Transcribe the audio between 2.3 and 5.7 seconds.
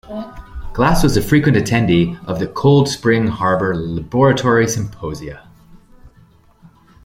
the Cold Spring Harbor Laboratory Symposia.